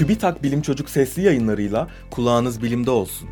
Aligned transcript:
TÜBİTAK 0.00 0.42
Bilim 0.42 0.62
Çocuk 0.62 0.90
sesli 0.90 1.22
yayınlarıyla 1.22 1.90
kulağınız 2.10 2.62
bilimde 2.62 2.90
olsun. 2.90 3.30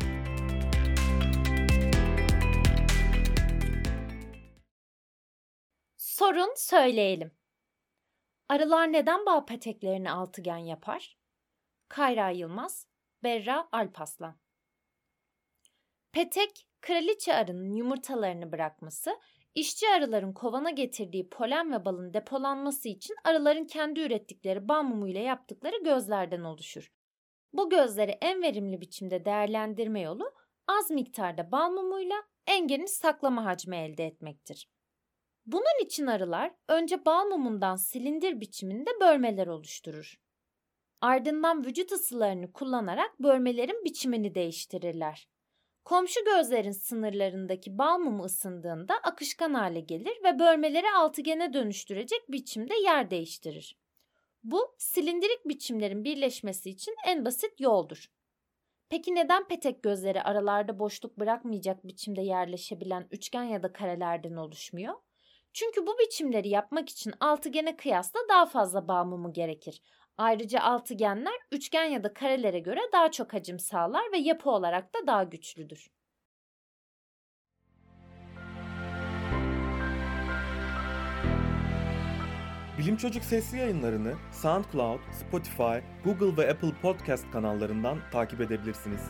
Sorun 5.97 6.53
söyleyelim. 6.57 7.31
Arılar 8.49 8.91
neden 8.91 9.25
bağ 9.25 9.45
peteklerini 9.45 10.11
altıgen 10.11 10.57
yapar? 10.57 11.17
Kayra 11.87 12.29
Yılmaz, 12.29 12.87
Berra 13.23 13.69
Alpaslan. 13.71 14.39
Petek, 16.11 16.67
kraliçe 16.81 17.33
arının 17.33 17.73
yumurtalarını 17.73 18.51
bırakması, 18.51 19.11
işçi 19.55 19.89
arıların 19.89 20.33
kovana 20.33 20.69
getirdiği 20.69 21.29
polen 21.29 21.73
ve 21.73 21.85
balın 21.85 22.13
depolanması 22.13 22.89
için 22.89 23.15
arıların 23.23 23.65
kendi 23.65 23.99
ürettikleri 23.99 24.67
bal 24.67 24.83
mumuyla 24.83 25.21
yaptıkları 25.21 25.83
gözlerden 25.83 26.41
oluşur. 26.41 26.91
Bu 27.53 27.69
gözleri 27.69 28.17
en 28.21 28.41
verimli 28.41 28.81
biçimde 28.81 29.25
değerlendirme 29.25 30.01
yolu 30.01 30.31
az 30.67 30.91
miktarda 30.91 31.51
bal 31.51 31.71
mumuyla 31.71 32.15
en 32.47 32.67
geniş 32.67 32.91
saklama 32.91 33.45
hacmi 33.45 33.77
elde 33.77 34.05
etmektir. 34.05 34.69
Bunun 35.45 35.85
için 35.85 36.07
arılar 36.07 36.55
önce 36.67 37.05
bal 37.05 37.25
mumundan 37.25 37.75
silindir 37.75 38.39
biçiminde 38.39 38.89
bölmeler 39.01 39.47
oluşturur. 39.47 40.15
Ardından 41.01 41.65
vücut 41.65 41.91
ısılarını 41.91 42.51
kullanarak 42.51 43.19
bölmelerin 43.19 43.85
biçimini 43.85 44.35
değiştirirler. 44.35 45.29
Komşu 45.89 46.25
gözlerin 46.25 46.71
sınırlarındaki 46.71 47.77
bal 47.77 47.99
mumu 47.99 48.23
ısındığında 48.23 48.93
akışkan 49.03 49.53
hale 49.53 49.79
gelir 49.79 50.23
ve 50.23 50.39
bölmeleri 50.39 50.91
altıgene 50.91 51.53
dönüştürecek 51.53 52.31
biçimde 52.31 52.73
yer 52.75 53.09
değiştirir. 53.09 53.77
Bu 54.43 54.75
silindirik 54.77 55.47
biçimlerin 55.47 56.03
birleşmesi 56.03 56.69
için 56.69 56.95
en 57.07 57.25
basit 57.25 57.59
yoldur. 57.59 58.11
Peki 58.89 59.15
neden 59.15 59.47
petek 59.47 59.83
gözleri 59.83 60.21
aralarda 60.21 60.79
boşluk 60.79 61.19
bırakmayacak 61.19 61.87
biçimde 61.87 62.21
yerleşebilen 62.21 63.07
üçgen 63.11 63.43
ya 63.43 63.63
da 63.63 63.73
karelerden 63.73 64.35
oluşmuyor? 64.35 64.93
Çünkü 65.53 65.87
bu 65.87 65.99
biçimleri 65.99 66.49
yapmak 66.49 66.89
için 66.89 67.13
altıgene 67.19 67.77
kıyasla 67.77 68.19
daha 68.29 68.45
fazla 68.45 68.87
bağ 68.87 69.03
mumu 69.03 69.33
gerekir. 69.33 69.81
Ayrıca 70.17 70.59
altıgenler 70.59 71.35
üçgen 71.51 71.85
ya 71.85 72.03
da 72.03 72.13
karelere 72.13 72.59
göre 72.59 72.79
daha 72.93 73.11
çok 73.11 73.33
hacim 73.33 73.59
sağlar 73.59 74.11
ve 74.11 74.17
yapı 74.17 74.49
olarak 74.49 74.93
da 74.93 75.07
daha 75.07 75.23
güçlüdür. 75.23 75.89
Bilim 82.79 82.97
Çocuk 82.97 83.23
sesli 83.23 83.57
yayınlarını 83.57 84.13
SoundCloud, 84.31 84.99
Spotify, 85.11 85.77
Google 86.03 86.43
ve 86.43 86.51
Apple 86.51 86.73
Podcast 86.81 87.31
kanallarından 87.31 87.97
takip 88.11 88.41
edebilirsiniz. 88.41 89.01